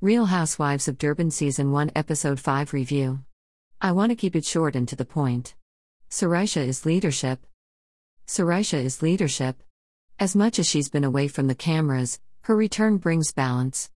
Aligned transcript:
Real 0.00 0.26
Housewives 0.26 0.86
of 0.86 0.96
Durban 0.96 1.32
Season 1.32 1.72
1 1.72 1.90
Episode 1.96 2.38
5 2.38 2.72
Review. 2.72 3.24
I 3.80 3.90
want 3.90 4.10
to 4.10 4.14
keep 4.14 4.36
it 4.36 4.44
short 4.44 4.76
and 4.76 4.86
to 4.86 4.94
the 4.94 5.04
point. 5.04 5.56
Sorisha 6.08 6.64
is 6.64 6.86
leadership. 6.86 7.44
Sorisha 8.24 8.78
is 8.80 9.02
leadership. 9.02 9.60
As 10.20 10.36
much 10.36 10.60
as 10.60 10.68
she's 10.68 10.88
been 10.88 11.02
away 11.02 11.26
from 11.26 11.48
the 11.48 11.56
cameras, 11.56 12.20
her 12.42 12.54
return 12.54 12.98
brings 12.98 13.32
balance. 13.32 13.90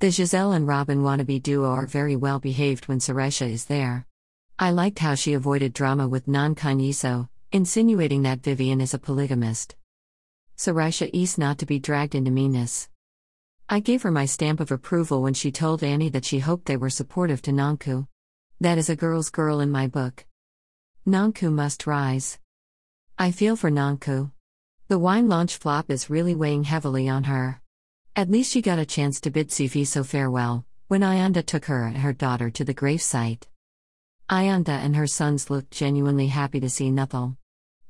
The 0.00 0.08
Gizelle 0.08 0.54
and 0.54 0.68
Robyn 0.68 1.00
wannabe 1.02 1.42
duo 1.42 1.70
are 1.70 1.86
very 1.86 2.16
well 2.16 2.38
behaved 2.38 2.86
when 2.86 2.98
Sorisha 2.98 3.50
is 3.50 3.64
there. 3.64 4.06
I 4.58 4.72
liked 4.72 4.98
how 4.98 5.14
she 5.14 5.32
avoided 5.32 5.72
drama 5.72 6.06
with 6.06 6.28
Nan 6.28 6.54
Kanyiso, 6.54 7.30
insinuating 7.50 8.24
that 8.24 8.42
Vivian 8.42 8.82
is 8.82 8.92
a 8.92 8.98
polygamist. 8.98 9.74
Sorisha 10.58 11.08
is 11.14 11.38
not 11.38 11.56
to 11.56 11.64
be 11.64 11.78
dragged 11.78 12.14
into 12.14 12.30
meanness. 12.30 12.90
I 13.68 13.80
gave 13.80 14.02
her 14.02 14.12
my 14.12 14.26
stamp 14.26 14.60
of 14.60 14.70
approval 14.70 15.22
when 15.22 15.34
she 15.34 15.50
told 15.50 15.82
Annie 15.82 16.08
that 16.10 16.24
she 16.24 16.38
hoped 16.38 16.66
they 16.66 16.76
were 16.76 16.88
supportive 16.88 17.42
to 17.42 17.50
Nonku. 17.50 18.06
That 18.60 18.78
is 18.78 18.88
a 18.88 18.94
girl's 18.94 19.28
girl 19.28 19.58
in 19.58 19.72
my 19.72 19.88
book. 19.88 20.24
Nonku 21.04 21.52
must 21.52 21.84
rise. 21.84 22.38
I 23.18 23.32
feel 23.32 23.56
for 23.56 23.68
Nonku. 23.68 24.30
The 24.86 25.00
wine 25.00 25.28
launch 25.28 25.56
flop 25.56 25.90
is 25.90 26.08
really 26.08 26.34
weighing 26.34 26.62
heavily 26.62 27.08
on 27.08 27.24
her. 27.24 27.60
At 28.14 28.30
least 28.30 28.52
she 28.52 28.62
got 28.62 28.78
a 28.78 28.86
chance 28.86 29.20
to 29.22 29.32
bid 29.32 29.48
Sifiso 29.48 30.06
farewell, 30.06 30.64
when 30.86 31.00
Ayanda 31.00 31.44
took 31.44 31.64
her 31.64 31.86
and 31.86 31.96
her 31.98 32.12
daughter 32.12 32.50
to 32.50 32.64
the 32.64 32.74
gravesite. 32.74 33.48
Ayanda 34.30 34.68
and 34.68 34.94
her 34.94 35.08
sons 35.08 35.50
looked 35.50 35.72
genuinely 35.72 36.28
happy 36.28 36.60
to 36.60 36.70
see 36.70 36.90
Nuthal. 36.92 37.36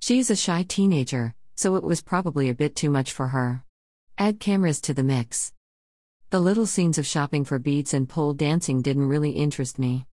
She 0.00 0.20
is 0.20 0.30
a 0.30 0.36
shy 0.36 0.62
teenager, 0.62 1.34
so 1.54 1.76
it 1.76 1.84
was 1.84 2.00
probably 2.00 2.48
a 2.48 2.54
bit 2.54 2.74
too 2.74 2.88
much 2.88 3.12
for 3.12 3.28
her. 3.28 3.62
Add 4.16 4.40
cameras 4.40 4.80
to 4.80 4.94
the 4.94 5.02
mix. 5.02 5.52
The 6.36 6.40
little 6.40 6.66
scenes 6.66 6.98
of 6.98 7.06
shopping 7.06 7.46
for 7.46 7.58
beads 7.58 7.94
and 7.94 8.06
pole 8.06 8.34
dancing 8.34 8.82
didn't 8.82 9.08
really 9.08 9.30
interest 9.30 9.78
me. 9.78 10.04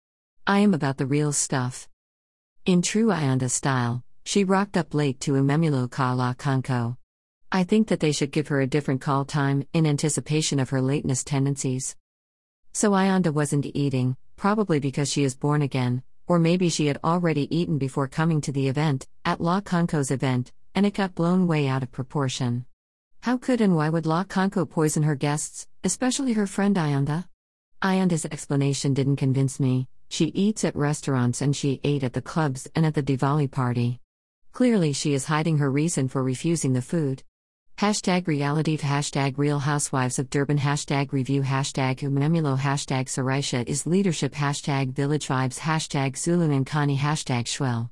I 0.47 0.59
am 0.59 0.73
about 0.73 0.95
the 0.95 1.05
real 1.05 1.33
stuff. 1.33 1.89
In 2.65 2.81
true 2.81 3.07
Ayanda 3.07 3.52
style, 3.52 4.05
she 4.23 4.45
rocked 4.45 4.77
up 4.77 4.93
late 4.93 5.19
to 5.19 5.33
Umemulo 5.33 5.91
Ka 5.91 6.15
LaConco. 6.15 6.95
I 7.52 7.65
think 7.65 7.89
that 7.89 7.99
they 7.99 8.13
should 8.13 8.31
give 8.31 8.47
her 8.47 8.61
a 8.61 8.67
different 8.67 9.02
call 9.02 9.25
time, 9.25 9.67
in 9.73 9.85
anticipation 9.85 10.61
of 10.61 10.69
her 10.69 10.81
lateness 10.81 11.25
tendencies. 11.25 11.97
So 12.71 12.91
Ayanda 12.91 13.33
wasn't 13.33 13.65
eating, 13.73 14.15
probably 14.37 14.80
because 14.80 15.11
she 15.11 15.25
is 15.25 15.35
born 15.35 15.61
again, 15.61 16.03
or 16.25 16.39
maybe 16.39 16.69
she 16.69 16.85
had 16.85 16.99
already 17.03 17.53
eaten 17.53 17.77
before 17.77 18.08
coming 18.08 18.39
to 18.39 18.53
the 18.53 18.69
event, 18.69 19.08
at 19.25 19.39
LaConco's 19.39 20.09
event, 20.09 20.53
and 20.73 20.85
it 20.85 20.93
got 20.93 21.15
blown 21.15 21.47
way 21.47 21.67
out 21.67 21.83
of 21.83 21.91
proportion. 21.91 22.65
How 23.23 23.38
could 23.38 23.61
and 23.61 23.73
why 23.73 23.88
would 23.88 24.03
LaConco 24.03 24.69
poison 24.69 25.03
her 25.03 25.16
guests, 25.16 25.66
especially 25.85 26.33
her 26.33 26.45
friend 26.45 26.75
Ayanda? 26.75 27.23
Ayanda's 27.81 28.25
explanation 28.25 28.93
didn't 28.93 29.15
convince 29.15 29.61
me. 29.61 29.88
She 30.09 30.25
eats 30.25 30.65
at 30.65 30.75
restaurants 30.75 31.41
and 31.41 31.55
she 31.55 31.80
ate 31.85 32.03
at 32.03 32.11
the 32.11 32.21
clubs 32.21 32.67
and 32.75 32.85
at 32.85 32.95
the 32.95 33.02
Diwali 33.02 33.49
party. 33.49 34.02
Clearly, 34.52 34.91
she 34.91 35.13
is 35.13 35.23
hiding 35.23 35.59
her 35.59 35.71
reason 35.71 36.09
for 36.09 36.21
refusing 36.21 36.73
the 36.73 36.81
food. 36.81 37.23
Hashtag 37.77 38.27
reality 38.27 38.77
hashtag 38.77 39.37
real 39.37 39.59
housewives 39.59 40.19
of 40.19 40.30
Durban 40.30 40.58
hashtag 40.58 41.13
review 41.13 41.43
hashtag 41.43 41.99
Umemulo 41.99 42.59
hashtag 42.59 43.05
Sorisha 43.05 43.65
is 43.65 43.87
leadership 43.87 44.33
hashtag 44.33 44.91
village 44.91 45.30
vibes 45.30 45.59
hashtag 45.59 46.17
Zulu 46.17 46.52
and 46.52 46.65
Kani 46.65 46.97
hashtag 46.97 47.45
Shwell. 47.45 47.89